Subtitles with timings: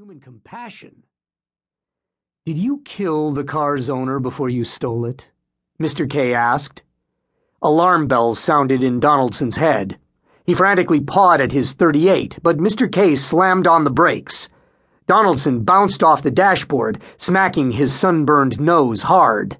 [0.00, 1.02] human compassion.
[2.46, 5.26] Did you kill the car's owner before you stole it?
[5.78, 6.08] Mr.
[6.08, 6.82] K asked.
[7.60, 9.98] Alarm bells sounded in Donaldson's head.
[10.46, 12.90] He frantically pawed at his 38, but Mr.
[12.90, 14.48] K slammed on the brakes.
[15.06, 19.58] Donaldson bounced off the dashboard, smacking his sunburned nose hard.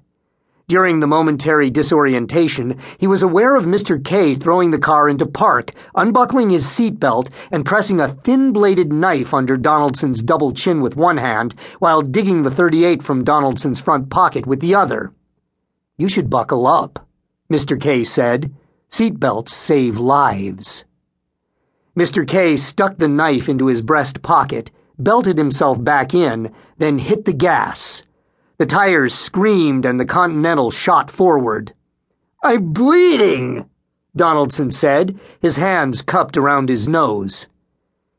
[0.71, 4.01] During the momentary disorientation, he was aware of Mr.
[4.01, 9.33] K throwing the car into park, unbuckling his seatbelt, and pressing a thin bladed knife
[9.33, 14.45] under Donaldson's double chin with one hand, while digging the 38 from Donaldson's front pocket
[14.45, 15.11] with the other.
[15.97, 17.05] You should buckle up,
[17.51, 17.77] Mr.
[17.77, 18.55] K said.
[18.89, 20.85] Seatbelts save lives.
[21.97, 22.25] Mr.
[22.25, 27.33] K stuck the knife into his breast pocket, belted himself back in, then hit the
[27.33, 28.03] gas.
[28.61, 31.73] The tires screamed and the Continental shot forward.
[32.43, 33.67] I'm bleeding,
[34.15, 37.47] Donaldson said, his hands cupped around his nose.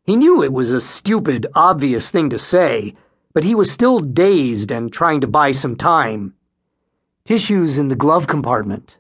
[0.03, 2.97] He knew it was a stupid, obvious thing to say,
[3.33, 6.35] but he was still dazed and trying to buy some time.
[7.25, 8.99] Tissues in the glove compartment.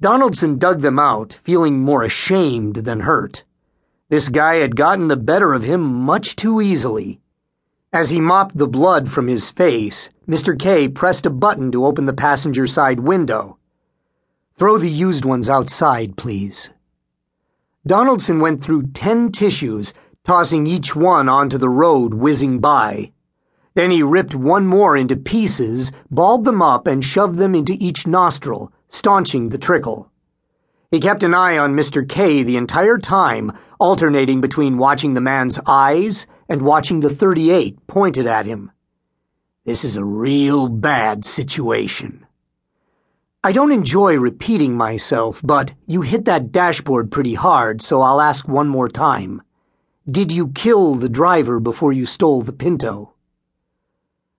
[0.00, 3.44] Donaldson dug them out, feeling more ashamed than hurt.
[4.08, 7.20] This guy had gotten the better of him much too easily.
[7.94, 10.58] As he mopped the blood from his face, Mr.
[10.58, 13.58] K pressed a button to open the passenger side window.
[14.56, 16.70] Throw the used ones outside, please.
[17.86, 19.92] Donaldson went through ten tissues,
[20.24, 23.12] tossing each one onto the road whizzing by.
[23.74, 28.06] Then he ripped one more into pieces, balled them up, and shoved them into each
[28.06, 30.10] nostril, staunching the trickle.
[30.90, 32.08] He kept an eye on Mr.
[32.08, 38.26] K the entire time, alternating between watching the man's eyes and watching the 38 pointed
[38.26, 38.70] at him.
[39.64, 42.26] This is a real bad situation.
[43.44, 48.46] I don't enjoy repeating myself, but you hit that dashboard pretty hard, so I'll ask
[48.46, 49.42] one more time.
[50.10, 53.14] Did you kill the driver before you stole the Pinto?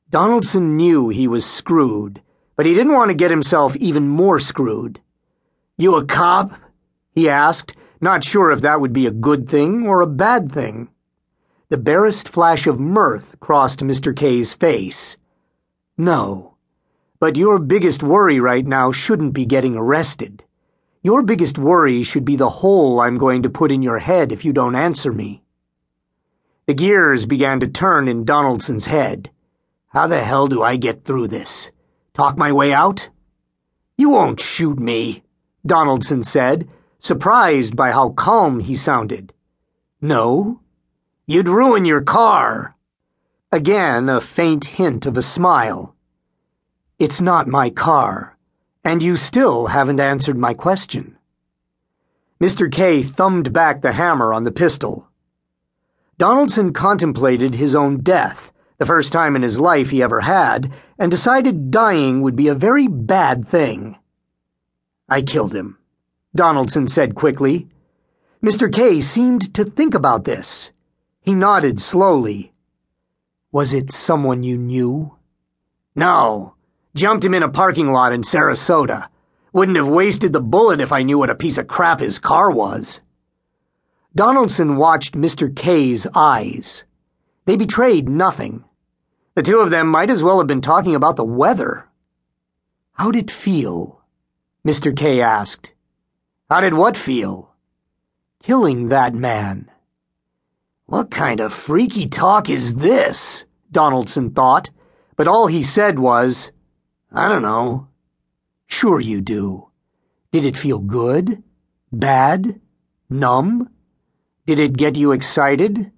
[0.09, 2.21] Donaldson knew he was screwed,
[2.55, 5.01] but he didn't want to get himself even more screwed.
[5.77, 6.53] You a cop?
[7.11, 10.89] he asked, not sure if that would be a good thing or a bad thing.
[11.69, 14.15] The barest flash of mirth crossed Mr.
[14.15, 15.17] K's face.
[15.97, 16.55] No.
[17.19, 20.43] But your biggest worry right now shouldn't be getting arrested.
[21.01, 24.45] Your biggest worry should be the hole I'm going to put in your head if
[24.45, 25.43] you don't answer me.
[26.65, 29.29] The gears began to turn in Donaldson's head.
[29.87, 31.71] How the hell do I get through this?
[32.13, 33.09] Talk my way out?
[33.97, 35.23] You won't shoot me,
[35.65, 36.67] Donaldson said,
[36.99, 39.33] surprised by how calm he sounded.
[40.01, 40.61] No,
[41.25, 42.75] You'd ruin your car.
[43.49, 45.95] Again, a faint hint of a smile.
[46.99, 48.37] It's not my car,
[48.83, 51.17] and you still haven't answered my question.
[52.41, 52.69] Mr.
[52.69, 55.07] K thumbed back the hammer on the pistol.
[56.17, 61.09] Donaldson contemplated his own death, the first time in his life he ever had, and
[61.09, 63.95] decided dying would be a very bad thing.
[65.07, 65.77] I killed him,
[66.35, 67.69] Donaldson said quickly.
[68.43, 68.69] Mr.
[68.69, 70.72] K seemed to think about this.
[71.23, 72.51] He nodded slowly.
[73.49, 75.15] Was it someone you knew?
[75.95, 76.55] No.
[76.95, 79.07] Jumped him in a parking lot in Sarasota.
[79.53, 82.51] Wouldn't have wasted the bullet if I knew what a piece of crap his car
[82.51, 82.99] was.
[84.13, 85.55] Donaldson watched Mr.
[85.55, 86.83] K's eyes.
[87.45, 88.65] They betrayed nothing.
[89.35, 91.87] The two of them might as well have been talking about the weather.
[92.93, 94.01] How'd it feel?
[94.67, 94.95] Mr.
[94.95, 95.71] K asked.
[96.49, 97.53] How did what feel?
[98.43, 99.71] Killing that man.
[100.93, 103.45] What kind of freaky talk is this?
[103.71, 104.69] Donaldson thought,
[105.15, 106.51] but all he said was,
[107.11, 107.87] I don't know.
[108.67, 109.71] Sure you do.
[110.31, 111.41] Did it feel good?
[111.91, 112.61] Bad?
[113.09, 113.71] Numb?
[114.45, 115.91] Did it get you excited?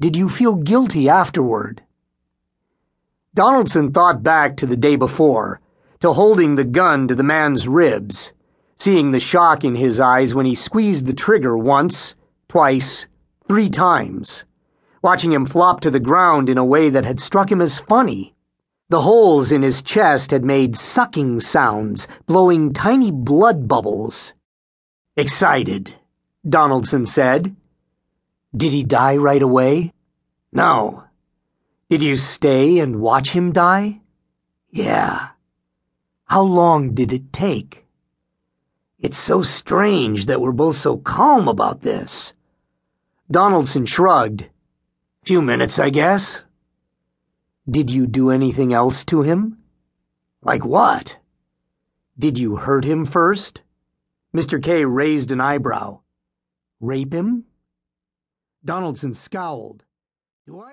[0.00, 1.84] Did you feel guilty afterward?
[3.34, 5.60] Donaldson thought back to the day before,
[6.00, 8.32] to holding the gun to the man's ribs,
[8.76, 12.16] seeing the shock in his eyes when he squeezed the trigger once,
[12.48, 13.06] twice,
[13.48, 14.44] three times,
[15.02, 18.34] watching him flop to the ground in a way that had struck him as funny.
[18.90, 24.34] The holes in his chest had made sucking sounds, blowing tiny blood bubbles.
[25.16, 25.94] Excited,
[26.46, 27.56] Donaldson said.
[28.54, 29.92] Did he die right away?
[30.52, 31.04] No.
[31.90, 34.00] Did you stay and watch him die?
[34.70, 35.28] Yeah.
[36.24, 37.86] How long did it take?
[38.98, 42.34] It's so strange that we're both so calm about this.
[43.30, 44.46] Donaldson shrugged.
[45.22, 46.40] Few minutes, I guess.
[47.68, 49.58] Did you do anything else to him?
[50.42, 51.18] Like what?
[52.18, 53.60] Did you hurt him first?
[54.34, 54.62] Mr.
[54.62, 56.00] K raised an eyebrow.
[56.80, 57.44] Rape him?
[58.64, 59.84] Donaldson scowled.
[60.46, 60.66] Do I